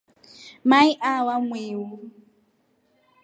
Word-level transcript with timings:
Mai 0.69 0.89
aa 1.11 1.35
mwiui. 1.47 1.85